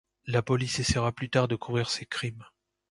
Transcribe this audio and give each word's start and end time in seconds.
La 0.25 0.41
police 0.41 0.79
essayera 0.79 1.11
plus 1.11 1.29
tard 1.29 1.47
de 1.47 1.55
couvrir 1.55 1.87
ces 1.91 2.07
crimes. 2.07 2.43